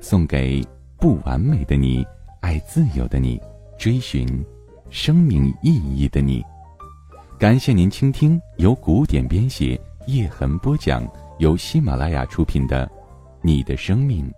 [0.00, 0.64] 送给
[0.98, 2.06] 不完美的你，
[2.40, 3.40] 爱自由的你，
[3.78, 4.26] 追寻
[4.90, 6.42] 生命意义的你。
[7.38, 11.06] 感谢您倾听由古典编写、叶痕播讲、
[11.38, 12.86] 由喜马拉雅出品的
[13.42, 14.32] 《你的生命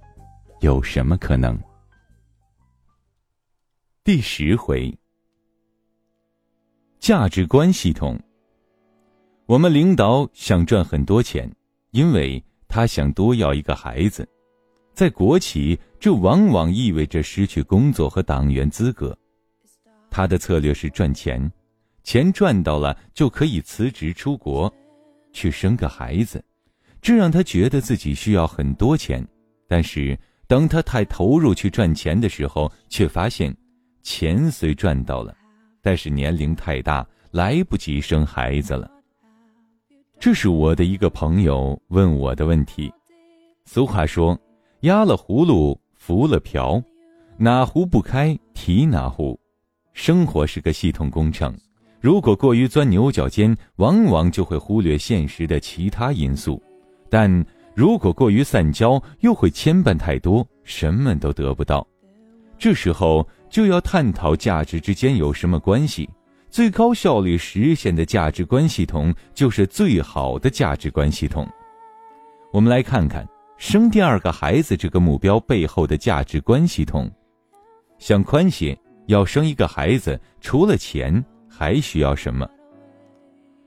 [0.60, 1.56] 有什么可能》
[4.02, 4.92] 第十回。
[6.98, 8.18] 价值观系统。
[9.46, 11.50] 我们领导想赚很多钱，
[11.92, 14.28] 因为他想多要一个孩子。
[14.98, 19.16] 在国企，这往往意味着失去工作和党员资格。
[20.10, 21.40] 他的策略是赚钱，
[22.02, 24.68] 钱赚到了就可以辞职出国，
[25.32, 26.44] 去生个孩子。
[27.00, 29.24] 这让他觉得自己需要很多钱。
[29.68, 33.56] 但是当他太投入去赚钱的时候，却发现，
[34.02, 35.32] 钱虽赚到了。
[35.80, 38.90] 但是年龄太大，来不及生孩子了。
[40.18, 42.92] 这是我的一个朋友问我的问题。
[43.64, 44.36] 俗话说
[44.80, 46.82] ：“压了葫芦浮了瓢，
[47.36, 49.38] 哪壶不开提哪壶。”
[49.92, 51.56] 生活是个系统工程，
[52.00, 56.60] 如果过于钻牛角尖，往往就会忽略现实的其他因素；
[57.10, 61.86] 但如果过于散焦，又会牵绊太多，什么都得不到。
[62.58, 63.26] 这时候。
[63.50, 66.06] 就要探讨价值之间有什么关系，
[66.50, 71.48] 最高效率实现的价值观系统就是最好的价值观系统。
[72.52, 73.26] 我们来看看
[73.58, 77.10] 生第二个孩子这个目标背后的价值观系统。
[77.98, 82.48] 想宽些，要生一个孩子，除了钱还需要什么？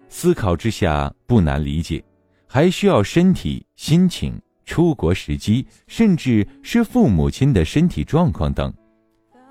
[0.07, 2.01] 思考之下不难理解，
[2.47, 8.73] 还需要身体、心情、出国时机，甚至是父母亲的身体状况等。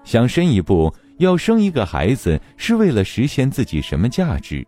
[0.05, 4.67] 想深一步，要生一个孩子是为了实现自己什么价值？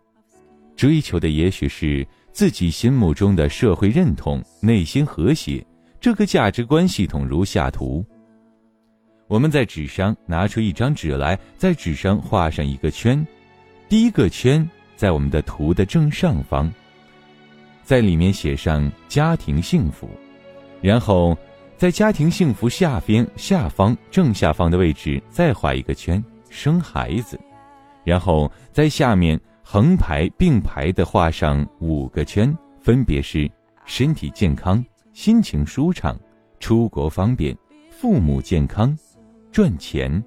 [0.75, 5.65] 追求的也许是自己心目中的社会认同、内心和谐。
[6.01, 8.05] 这个价值观系统如下图。
[9.27, 13.25] 我们在纸上拿出一张纸来，在纸上画上一个圈。
[13.87, 14.67] 第一个圈
[14.97, 16.69] 在我们的图的正上方，
[17.83, 20.09] 在里面写上“家庭幸福”，
[20.81, 21.37] 然后。
[21.75, 27.37] 在家庭幸福下边下方正下方的位置再画一个圈，生孩子，
[28.05, 33.49] 然后在下面横排并排的画上五个圈，分别是
[33.85, 36.19] 身体健康、心情舒畅、
[36.59, 37.57] 出国方便、
[37.89, 38.95] 父母健康、
[39.51, 40.23] 赚钱，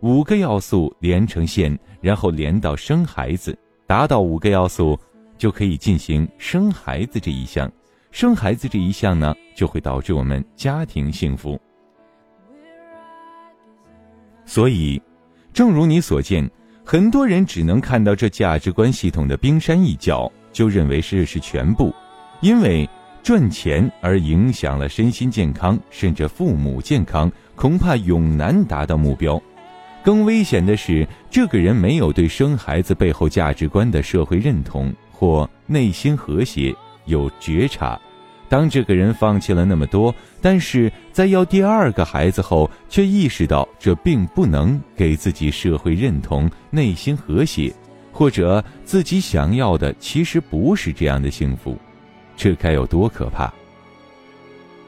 [0.00, 3.56] 五个要素连成线，然后连到生孩子，
[3.86, 4.98] 达到五个要素，
[5.38, 7.70] 就可以进行生孩子这一项。
[8.10, 11.58] 生孩子这一项呢，就会导致我们家庭幸福。
[14.44, 15.00] 所以，
[15.52, 16.50] 正如你所见，
[16.90, 21.94] 很多人只能看到这价值观系统的冰山一角，就认为这是全部，
[22.40, 22.90] 因为
[23.22, 29.40] 赚钱而影响了身心健康，甚至父母健康，恐怕永难达到目标。
[30.02, 36.74] 更危险的是，这个人没有对生孩子背后价值观的社会认同或内心和谐。
[37.04, 37.96] 有觉察，
[38.50, 40.12] 当这个人放弃了那么多，
[40.42, 47.72] 但是在要第二个孩子后，却意识到这并不能给自己社会认同、内心和谐，
[48.10, 51.78] 或者自己想要的其实不是这样的幸福，
[52.36, 53.52] 这该有多可怕！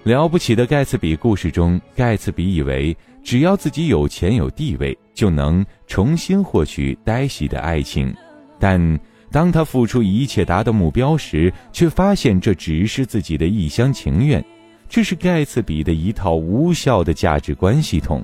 [0.02, 8.12] 了不起的盖茨比故事中，盖茨比以为只要自己有钱有地位，就能重新获取黛西的爱情，
[8.58, 8.98] 但。
[9.32, 14.44] 当他付出一切达到目标时，却发现这只是自己的一厢情愿。
[14.88, 18.22] 这是盖茨比的一套无效的价值观系统。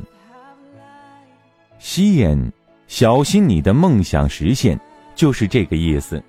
[1.78, 2.38] 吸烟，
[2.86, 4.78] 小心你的梦想实现，
[5.14, 6.22] 就是这个意思。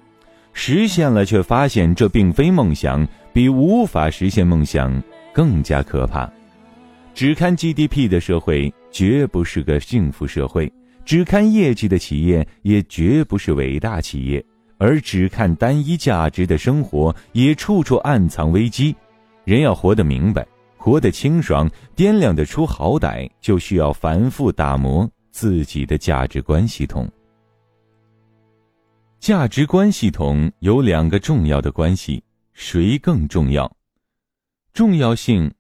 [0.54, 5.04] 实现了，却发现这并非梦想，比无法实现梦想
[5.34, 6.32] 更加可怕。
[7.14, 10.72] 只看 GDP 的社会绝不是个幸福社会，
[11.04, 14.44] 只看业绩的企业也绝不是伟大企业。
[14.80, 18.96] 而只看单一价值的生活，也处处暗藏危机。
[19.44, 20.48] 人要活得明白，
[20.78, 27.08] 活得清爽，掂量得出好歹，就需要反复打磨自己的价值观系统。
[29.20, 32.24] 价值观系统有两个重要的关系，
[32.54, 33.70] 谁更重要？
[34.72, 35.54] 重要性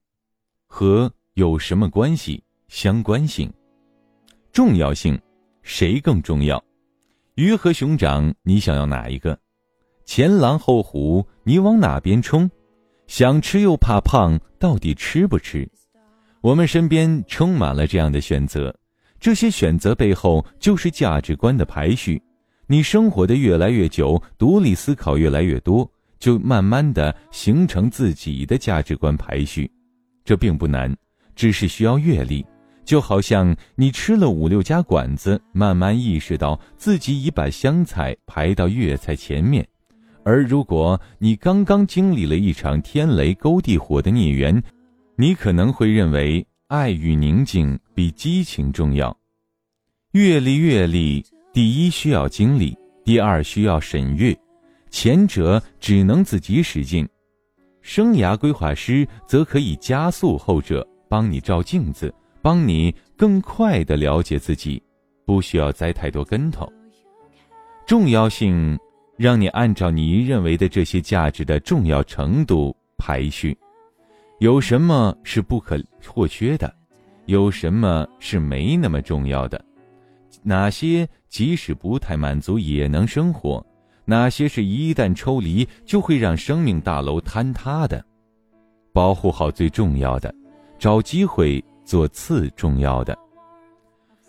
[0.65, 2.41] 和有什么关系？
[2.69, 3.51] 相关性、
[4.53, 5.19] 重要性，
[5.63, 6.63] 谁更重要？
[7.39, 9.39] 鱼和熊掌，你想要哪一个？
[10.03, 12.51] 前狼后虎，你往哪边冲？
[13.07, 15.65] 想吃又怕胖，到底吃不吃？
[16.41, 18.77] 我们身边充满了这样的选择，
[19.21, 22.21] 这些选择背后就是价值观的排序。
[22.67, 25.89] 你生活的越来越久，独立思考越来越多，
[26.19, 29.71] 就慢慢的形成自己的价值观排序。
[30.25, 30.93] 这并不难，
[31.37, 32.45] 只是需要阅历。
[32.89, 39.63] 就好像你吃了五六家馆子，慢慢意识到自己已把湘菜排到粤菜前面；
[40.23, 44.59] 而如果你刚刚经历了一场天雷勾地火的孽缘，
[45.15, 49.15] 你可能会认为爱与宁静比激情重要。
[50.13, 52.75] 阅历，阅历，第一需要经历，
[53.05, 54.35] 第二需要审阅，
[54.89, 57.07] 前者只能自己使劲，
[57.83, 62.11] 生涯规划师则可以加速后者，帮你照镜子。
[62.41, 64.81] 帮你更快的了解自己，
[65.25, 66.71] 不需要栽太多跟头。
[67.85, 68.77] 重要性
[69.17, 73.57] 让你按照你认为的这些价值的重要程度排序，
[74.39, 75.77] 有什么是不可
[76.07, 76.73] 或缺的，
[77.25, 79.63] 有什么是没那么重要的，
[80.43, 83.65] 哪些即使不太满足也能生活，
[84.05, 88.03] 哪些是一旦抽离就会让生命大楼坍塌的，
[88.93, 90.33] 保护好最重要的，
[90.77, 91.63] 找机会。
[91.89, 93.17] 做次重要的。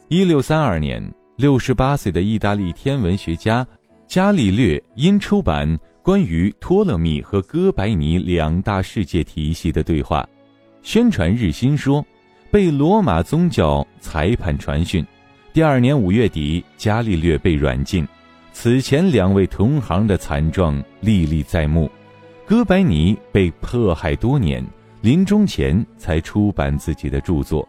[0.08, 0.98] 一六三二年，
[1.36, 3.66] 六十八岁的意大利天文学家
[4.08, 10.26] 伽利略因出版关于托勒密和哥白尼两大世界体系的对话，
[10.82, 12.02] 宣传日心说，
[12.50, 15.06] 被罗马宗教裁判传讯。
[15.52, 18.08] 第二年五月底，伽利略被软禁。
[18.54, 21.90] 此前两位同行的惨状历历在目，
[22.46, 24.64] 哥白尼被迫害多年。
[25.02, 27.66] 临终前才出版自己的著作，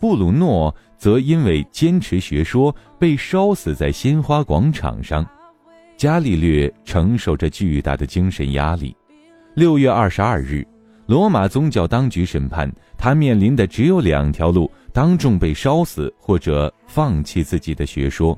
[0.00, 5.24] 布鲁诺则因为坚持学说被烧死在鲜花广场上。
[5.96, 8.94] 伽利略承受着巨大的精神压力。
[9.54, 10.66] 六月二十二日，
[11.06, 18.36] 罗马宗教当局审判他，面临的只有两条路：当众被烧死，或者放弃自己的学说。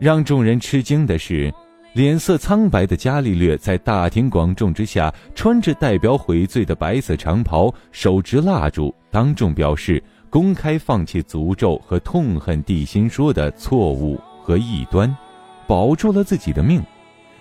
[0.00, 1.54] 让众人吃惊的是。
[1.98, 10.00] 脸色苍白的伽利略在大庭广众之下，穿着代表悔罪的白色长袍，手执蜡烛，当众表示
[10.30, 15.12] 公开放弃诅咒和痛恨地心说的错误和异端，
[15.66, 16.80] 保住了自己的命。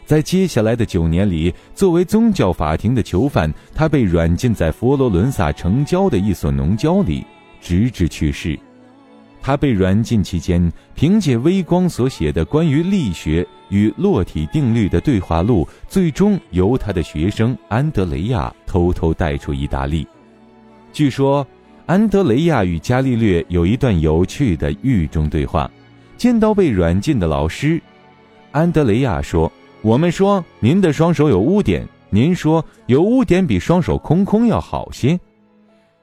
[0.08, 7.24] 在接下来的九年里，作为宗教法庭的囚犯，他被软禁在佛罗伦萨城郊的一所农郊里，
[7.62, 8.60] 直至去世。
[9.42, 13.48] 他被软禁期间，凭借微光所写的关于力学。
[13.70, 20.08] 与落体定律的对话录最终由他的学生安德雷亚偷偷带出意大利。
[20.94, 21.46] 据说，
[21.86, 25.70] 安德雷亚与伽利略有一段有趣的狱中对话。
[26.16, 27.82] 见到被软禁的老师，
[28.54, 29.52] 安德雷亚说
[29.84, 35.20] ：“我们说您的双手有污点，您说有污点比双手空空要好些。”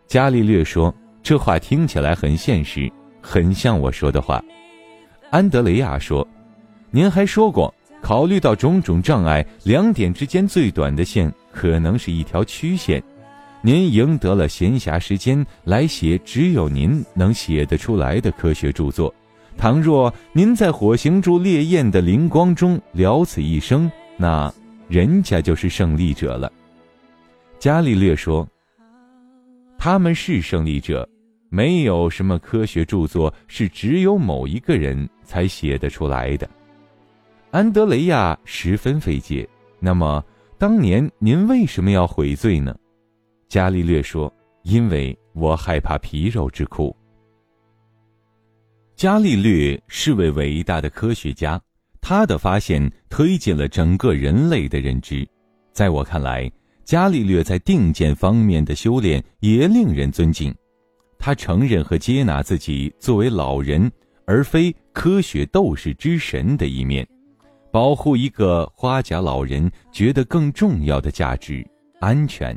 [0.06, 2.92] 伽利略说：“这话听起来很现实，
[3.26, 4.44] 很像我说的话。”
[5.32, 6.26] 安德雷亚说。
[6.91, 13.03] 您还说过，考虑到种种障碍，两点之间最短的线可能是一条曲线。
[13.62, 19.12] 您赢得了闲暇时间来写只有您能写得出来的科学著作。
[19.57, 24.54] 倘若您在火星柱烈焰的灵光中了此一生，那
[24.87, 26.52] 人家就是胜利者了。
[27.59, 28.47] 伽利略说
[29.76, 31.09] ：“他们是胜利者，
[31.54, 36.50] 没有什么科学著作是只有某一个人才写得出来的。”
[37.52, 39.49] 安德雷亚十分费解。
[39.78, 40.25] 那么，
[40.58, 42.75] 当年您为什么要悔罪呢？
[43.49, 44.32] 伽利略说
[44.64, 46.96] ：“因为我害怕皮肉之苦。”
[48.96, 51.61] 伽利略是位伟大的科学家，
[52.00, 55.25] 他的发现推进了整个人类的认知。
[55.73, 56.50] 在我看来，
[56.84, 60.52] 伽利略在定见方面的修炼也令人尊敬。
[61.25, 63.90] 他承认和接纳自己作为老人，
[64.26, 67.09] 而非科学斗士之神的一面。
[67.73, 71.66] 保护一个花甲老人觉得更重要的价值——
[71.99, 72.54] 安全。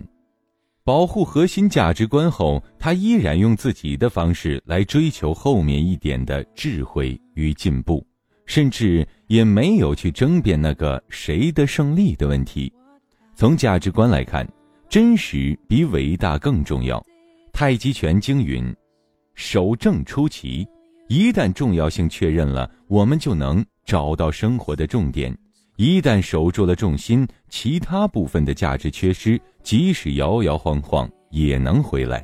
[0.83, 8.05] 保护核心价值观后，他依然用自己的方式来追求后面一点的智慧与进步，
[8.45, 12.69] 甚至也没有去争辩那个谁的胜利的问题。
[13.33, 14.45] 从价值观来看，
[14.89, 17.01] 真实比伟大更重要。
[17.57, 18.71] 太极拳经云
[19.33, 20.63] ：“守正出奇。”
[21.09, 23.65] 一旦重要性确认了，我们就能。
[23.83, 25.35] 找到生活的重点，
[25.75, 32.23] 一旦守住了重心，其他部分的价值缺失，即使摇摇晃晃也能回来。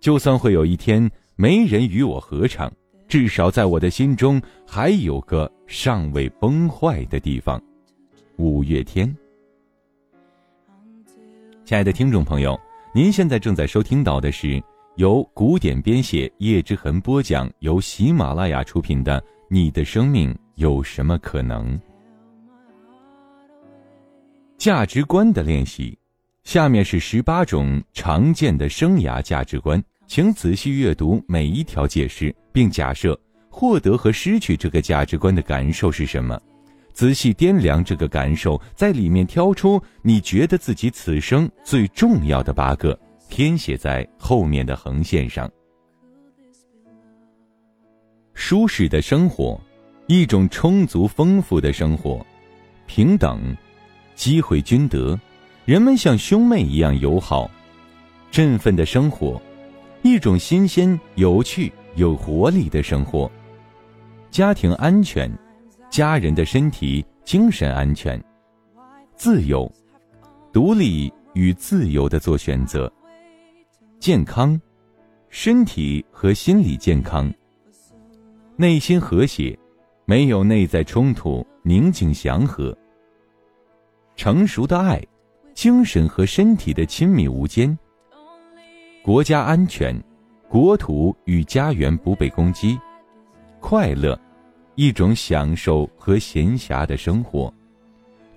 [0.00, 2.72] 就算会有一天没人与我合唱，
[3.06, 7.62] 至少在我的心中还有个尚未崩坏的地方。
[8.36, 9.16] 五月天。
[11.64, 12.58] 亲爱的听众朋友，
[12.92, 14.60] 您现在正在收听到的是
[14.96, 21.78] 由古典编写叶之痕播讲、由喜马拉雅出品的《你的生命有什么可能》
[24.58, 25.96] 价值观的练习。
[26.42, 33.16] 下面是十八种常见的生涯价值观，请仔细阅读每一条解释，并假设
[33.48, 36.36] 获得和失去这个价值观的感受是什么。
[37.00, 45.50] 仔细掂量这个感受，在里面挑出你觉得自己此生最重要的八个，填写在后面的横线上。
[48.34, 49.58] 舒适的生活，
[50.08, 52.20] 一种充足丰富的生活，
[52.86, 53.56] 平等，
[54.14, 55.18] 机会均得，
[55.64, 57.50] 人们像兄妹一样友好，
[58.30, 59.40] 振奋的生活，
[60.02, 63.32] 一种新鲜、有趣、有活力的生活，
[64.30, 65.32] 家庭安全。
[65.90, 68.22] 家人的身体、精神安全，
[69.16, 69.70] 自由、
[70.52, 72.90] 独立与自由的做选择，
[73.98, 74.58] 健康、
[75.30, 77.28] 身体和心理健康，
[78.54, 79.58] 内心和谐，
[80.04, 82.76] 没有内在冲突，宁静祥和，
[84.14, 85.04] 成熟的爱，
[85.54, 87.76] 精神和身体的亲密无间，
[89.02, 90.00] 国家安全，
[90.48, 92.78] 国土与家园不被攻击，
[93.58, 94.16] 快乐。
[94.80, 97.52] 一种享受和闲暇的生活，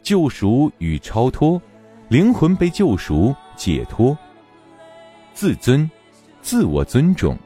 [0.01, 1.61] 救赎与超脱，
[2.09, 4.17] 灵魂被救赎解脱。
[5.33, 5.89] 自尊，
[6.41, 7.37] 自我尊重。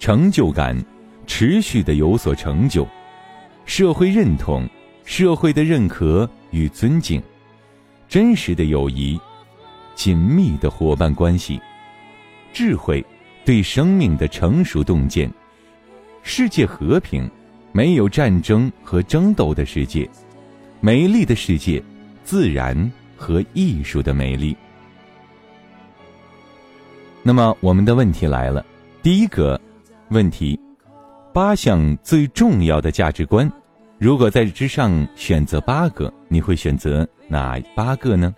[0.00, 0.76] 成就感，
[1.24, 2.84] 持续的有所成就。
[3.64, 4.68] 社会认同，
[5.04, 7.22] 社会的认可与尊敬。
[8.08, 9.16] 真实的友谊，
[9.94, 11.60] 紧密的伙伴关系。
[12.52, 13.06] 智慧，
[13.44, 15.32] 对生命的成熟洞见。
[16.24, 17.30] 世界和平。
[17.72, 20.08] 没有战争和争斗的世界，
[20.80, 21.82] 美丽的世界，
[22.24, 24.56] 自然和艺术的美丽。
[27.22, 28.64] 那么，我们的问题来了：
[29.02, 29.60] 第一个
[30.08, 30.58] 问题，
[31.32, 33.50] 八项最重要的价值观，
[33.98, 38.34] 如果在之上选择八个，你会选择哪八个呢？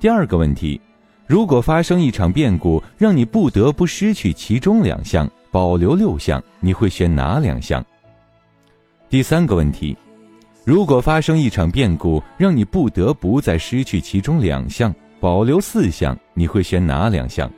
[0.00, 0.80] 第二个问题，
[1.28, 7.84] 如果发生一场变故，让你不得不失去其中两项，保留六项，你会选哪两项？
[9.12, 9.94] 第三个问题：
[10.64, 14.90] 如果发生一场变故，让你不得不再失去其中两项，
[15.20, 17.52] 保留四项，你会选哪两项？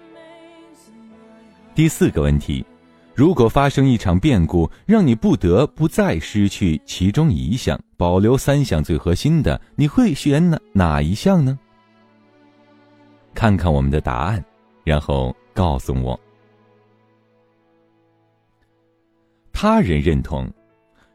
[1.72, 2.66] 第四个问题：
[3.14, 11.56] 如果发生一场变故，让你不得不再失去其中一项，保留三项最核心的，你会选哪哪一项呢？
[13.32, 14.44] 看看我们的答案，
[14.82, 16.18] 然后告诉我。
[19.52, 20.52] 他人认同。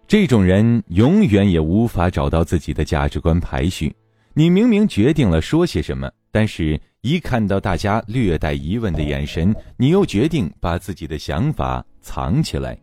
[0.10, 3.96] 这种人永远也无法找到自己的价值观排序。
[4.34, 12.76] 你明明决定了说些什么，但是一看到大家略带疑问的眼神，你又决定把自己的想法藏起来。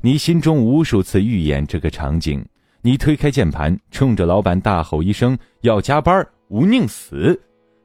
[0.00, 2.46] 你心中无数次预演这个场景：
[2.80, 7.36] 你推开键盘，冲着老板大吼一声“要加班，吾宁死”，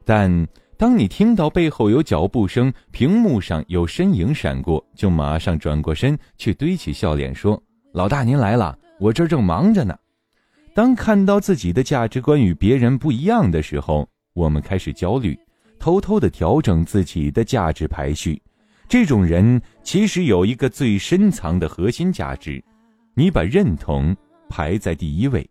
[0.05, 7.59] 但当你听到背后有脚步声，屏幕上有身影闪过，就马上转过身去堆起笑脸说。
[7.93, 9.97] 老大，您来了，我这正忙着呢。
[10.73, 15.37] 当看到自己的价值观与别人不一样的时候，我们开始焦虑，
[15.77, 18.41] 偷偷的调整自己的价值排序。
[18.87, 22.63] 这种人其实有一个最深藏的核心价值，
[23.13, 24.15] 你把认同
[24.47, 25.45] 排在第一位。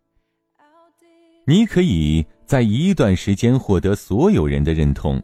[1.47, 5.23] 你可以在一段时间获得所有人的认同，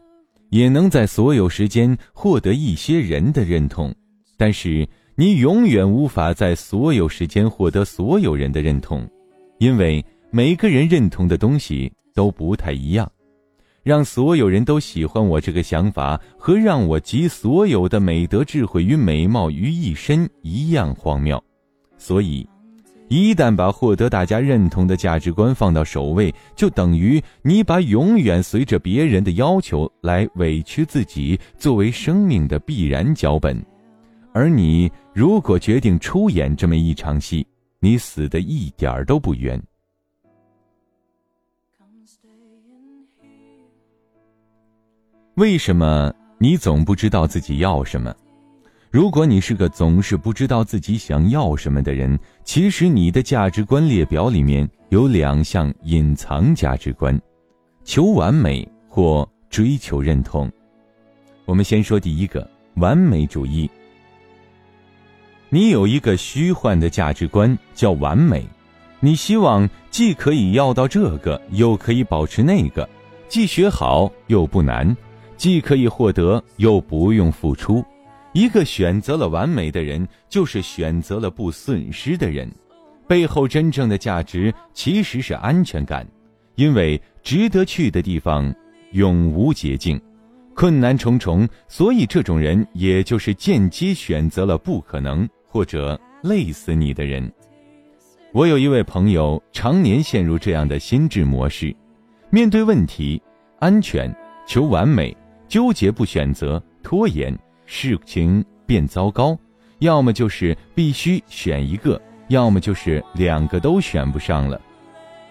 [0.51, 3.91] 也能在所有时间获得一些人的认同，
[4.37, 4.87] 但是。
[5.19, 9.03] 你永远无法在所有时间获得所有人的认同，
[9.57, 13.11] 因为每个人认同的东西都不太一样。
[13.81, 21.43] 让所有人都喜欢我这个想法，和让我集所有的美德、智慧与美貌于一身一样荒谬。
[21.97, 22.47] 所以，
[23.07, 33.59] 一旦把获得大家认同的价值观放到首位，就等于你把永远随着别人的要求来委屈自己作为生命的必然脚本。
[34.37, 37.43] 而你如果决定出演这么一场戏，
[37.79, 39.59] 你死的一点儿都不冤。
[45.37, 48.15] 为什么你总不知道自己要什么？
[48.91, 57.19] 如果你是个总是不知道自己想要什么的人，其实你的价值观列表里面有两项隐藏价值观：
[57.83, 60.47] 求完美或追求认同。
[61.45, 62.47] 我们先说第一个。
[62.75, 63.67] 完美主义。
[65.49, 68.45] 你有一个虚幻的价值观，叫完美。
[68.99, 72.83] 你希望既可以要到这个，又可以保持那个；
[73.29, 74.95] 既学好又不难，
[75.37, 77.81] 既可以获得又不用付出。
[78.33, 82.51] 一个选择了完美的人，就是选择了不损失的人。
[83.07, 86.05] 背后真正的价值其实是安全感，
[86.55, 88.53] 因为值得去的地方
[88.91, 89.99] 永无捷径，
[90.53, 95.27] 困难重重，所以这种人也就是间接选择了不可能。
[95.47, 97.31] 或者累死你的人。
[98.33, 101.75] 我有一位朋友，常年陷入这样的心智模式：
[102.29, 103.21] 面对问题，
[103.59, 104.13] 安全、
[104.45, 105.15] 求完美、
[105.47, 107.35] 纠结不选择、拖延，
[107.65, 109.37] 事情变糟糕。
[109.79, 114.59] 要么就是必须选一个，要么就是两个都选不上了。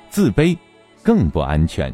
[0.08, 0.56] 自卑，
[1.02, 1.92] 更不安全。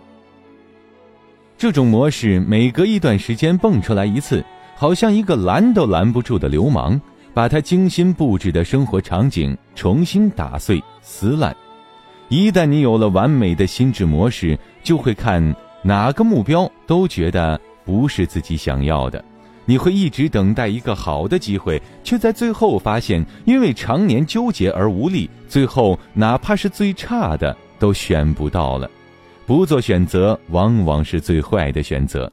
[1.58, 4.44] 这种模式每隔一段时间蹦出来一次，
[4.76, 7.00] 好像一个拦都拦不住的流氓。
[7.34, 11.56] 把他精心布置的生活场景重新打碎撕烂。
[12.28, 19.22] 一旦你有了完美的心智模式，就会看哪个目标都觉得不是自己想要的。
[19.64, 28.90] 你会一直等待一个好的机会，却在最后发现，因为常年纠结而无力，最后哪怕是最差的都选不到了。
[29.46, 32.30] 不做选择，往往是最坏的选择。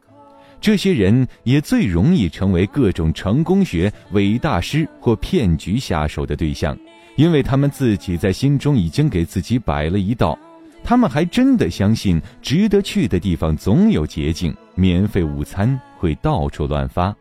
[0.61, 6.77] 这些人也最容易成为各种成功学伪大师或骗局下手的对象，
[7.15, 10.37] 因为他们自己在心中已经给自己摆了一道，
[10.83, 17.15] 他们还真的相信值得去的地方总有捷径，免费午餐会到处乱发。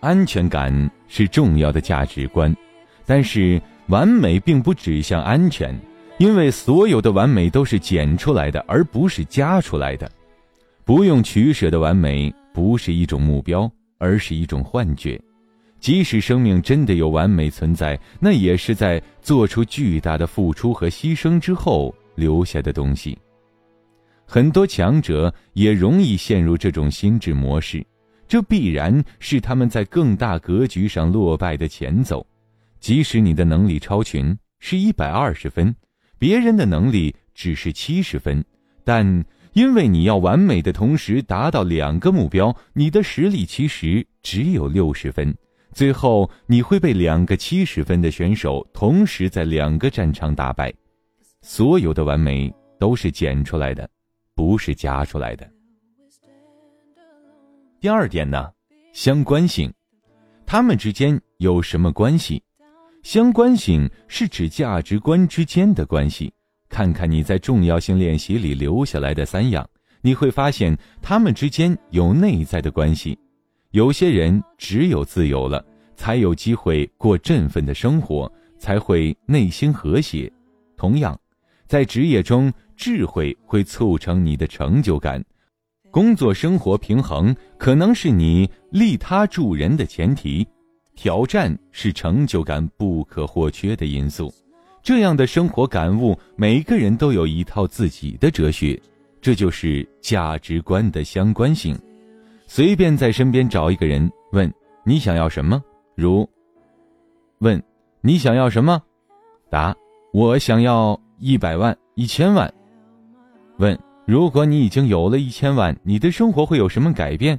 [0.00, 2.54] 安全感是重要的价值观，
[3.04, 5.78] 但是完美并不指向安全，
[6.18, 10.10] 因为所有的完美都是减出来的，而不是加出来的。
[10.88, 15.20] 不用取舍的完美，不是一种目标，而是一种幻觉。
[15.78, 23.18] 即使生命真的有完美存在，那也是在做出巨大的付出和牺牲之后留下的东西。
[24.24, 27.86] 很多强者也容易陷入这种心智模式，
[28.26, 32.26] 这必然是他们在更大格局上落败的前奏。
[32.80, 35.76] 即使你的能力超群，是一百二十分，
[36.18, 38.42] 别人的能力只是七十分，
[38.84, 39.22] 但。
[39.58, 45.36] 因为你要完美的同时达到两个目标，你的实力其实只有六十分，
[45.72, 50.72] 最后你会被两个七十分的选手同时在两个战场打败。
[51.42, 53.90] 所有的完美都是减出来的，
[54.32, 55.44] 不是加出来的。
[57.80, 58.48] 第二点呢，
[58.92, 59.72] 相关性，
[60.46, 62.40] 他们之间有什么关系？
[63.02, 66.32] 相关性是指价值观之间的关系。
[66.68, 69.68] 看看你在重要性练习里留下来的三样，
[70.00, 73.18] 你会发现他们之间有内在的关系。
[73.70, 75.64] 有些人只有自由了，
[75.96, 80.30] 才有机会过振奋的生活，才会内心和谐。
[80.76, 81.18] 同样，
[81.66, 85.22] 在职业中，智慧会促成你的成就感。
[85.90, 90.46] 工作生活平衡可能是你利他助人的前提。
[90.94, 94.32] 挑战是成就感不可或缺的因素。
[94.88, 98.80] 这样的生活感悟，每个人都有一套自己的哲学，
[99.20, 101.78] 这就是价值观的相关性。
[102.46, 104.50] 随便在身边找一个人，问
[104.86, 105.62] 你想要什么，
[105.94, 106.26] 如
[107.40, 107.62] 问
[108.00, 108.82] 你想要什么，
[109.50, 109.76] 答
[110.14, 112.50] 我想要一百万、一千万。
[113.58, 117.38] 问如果你已经有了一千万，你的生活会有什么改变？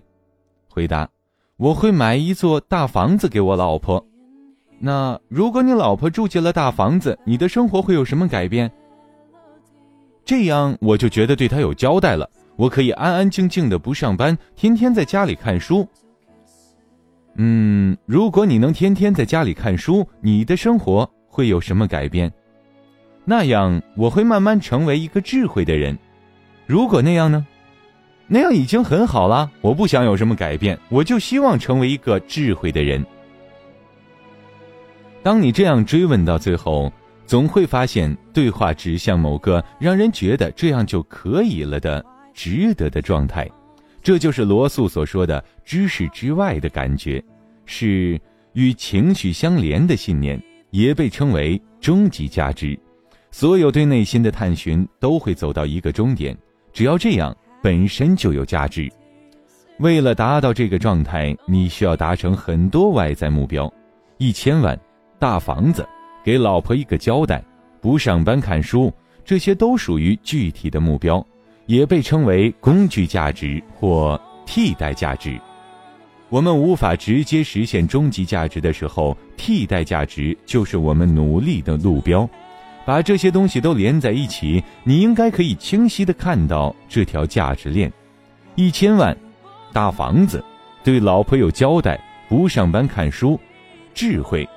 [0.70, 1.10] 回答
[1.58, 4.06] 我会买一座大房子给我老婆。
[4.80, 8.72] 那如果你老婆住进了大房子，你的生活会有什么改变？
[10.24, 15.88] 这样我就觉得对她有交代了，我可以安安静静的不上班，天天在家里看书。
[17.36, 22.32] 嗯，如果你能天天在家里看书，你的生活会有什么改变？
[23.26, 25.98] 那样我会慢慢成为一个智慧的人。
[26.66, 27.46] 如果那样呢？
[28.28, 29.52] 那样已经很好了。
[29.62, 33.06] 我不想有什么改变，我就希望成为一个智慧的人。
[35.22, 36.92] 当你这样追问到最后，
[37.26, 42.04] 总会发现对话指向某个让人觉得这样就可以了的
[42.34, 43.48] 值得的状态，
[44.02, 47.24] 这就是罗素所说的知识之外的感觉，
[47.66, 48.20] 是
[48.54, 52.80] 与情绪相连的信念，也被称为终极价值。
[53.30, 56.36] 所有对内心的探寻都会走到一个终点，
[56.74, 58.90] 只要这样本身就有价值。
[59.78, 63.72] 为了达到这个状态，你需要达成很多外在目标，
[64.18, 64.80] 一千万。
[65.20, 65.86] 大房子，
[66.24, 67.44] 给老婆一个交代，
[67.82, 68.92] 不上班看书，
[69.26, 71.24] 这些都属于具体的目标，
[71.66, 75.38] 也被称为工具价值或替代价值。
[76.30, 82.28] 我们无法直接实现终极价值的时候，替代价值就是我们努力的路标。
[82.86, 87.92] 把这些东西都连在一起，你应该可以清晰的看到这条价值链：
[88.56, 89.16] 一千万，
[89.74, 90.42] 大房子，
[90.82, 93.38] 对老婆有交代，不上班看书，
[93.94, 94.48] 智慧。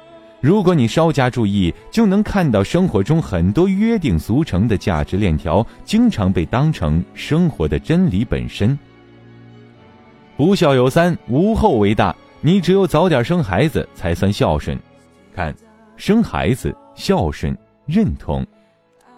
[0.42, 8.76] 如果你稍加注意，就能看到生活中很多约定俗成的价值链条，经常被当成生活的真理本身。
[10.36, 12.14] 不孝有三，无后为大。
[12.40, 14.76] 你只有早点生孩子才算孝顺。
[15.32, 15.54] 看，
[15.96, 18.44] 生孩子孝顺认同。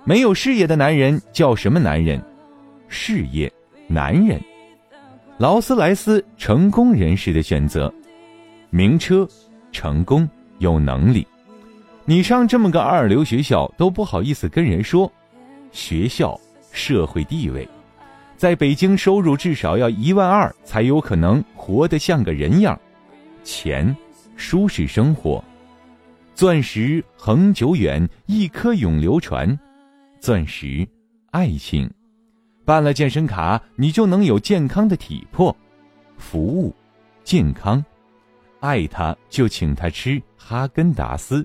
[0.05, 2.23] 没有事业的男人叫什么男人？
[2.87, 3.51] 事业
[3.89, 4.39] 男人。
[5.39, 7.91] 劳斯莱斯成功人士的选择。
[8.69, 9.27] 名车
[9.73, 11.27] 成功有能力。
[12.05, 15.11] 你上这么个二流学校都不好意思跟人说。
[15.73, 16.39] 学校
[16.71, 17.69] 社会地位。
[18.37, 22.79] 在北京，收入至少要一万二，才有可能活得像个人样。
[23.43, 23.97] 钱，
[24.37, 25.43] 舒适生活，
[26.35, 29.59] 钻石恒久远，一颗永流传。
[30.21, 30.87] 钻石，
[31.31, 31.91] 爱情，
[32.65, 35.57] 办了健身卡，你就能有健康的体魄。
[36.19, 36.75] 服务，
[37.25, 37.85] 健康，
[38.61, 41.43] 爱他就请他吃哈根达斯，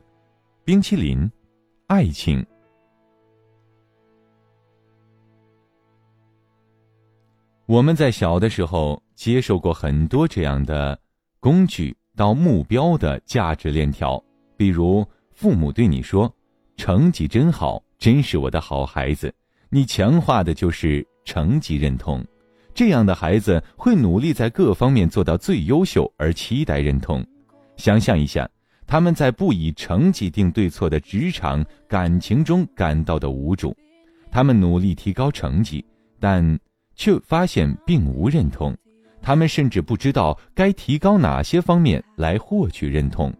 [0.65, 1.31] 冰淇淋，
[1.87, 2.45] 爱情。
[7.65, 10.99] 我们在小的时候接受过很多这样的
[11.39, 14.21] 工具到目标的价值链条，
[14.57, 16.29] 比如父母对你说
[16.75, 19.33] ：“成绩真好，真是我的好孩子。”
[19.71, 22.21] 你强化的就是成绩认同，
[22.73, 27.25] 这样的孩子会努力在各方面做到最优秀，而期待认同。
[27.77, 28.49] 想象一下，
[28.91, 33.77] 他们在不以成绩定对错的职场感情中感到的无助，
[34.31, 35.85] 他们努力提高成绩，
[36.19, 36.59] 但。
[36.95, 38.75] 却发现并无认同，
[39.21, 43.33] 他们甚至不知道该提高哪些方面来获取认同，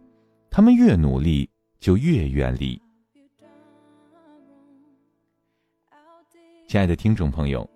[0.50, 1.46] 他们越努力
[1.78, 2.80] 就越远离。
[6.66, 7.68] 亲爱的听众朋友，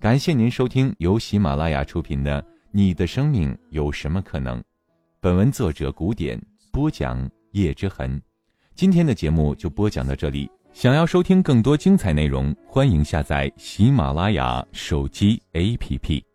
[0.00, 4.58] 感谢您收听由喜马拉雅出品的《你的生命有什么可能》，
[5.20, 6.36] 本文作者古典
[6.78, 8.22] 播讲叶之痕，
[8.76, 10.48] 今天的节目就播讲到这里。
[10.72, 16.27] 想要收听更多精彩内容，欢迎下载喜马拉雅手机 APP。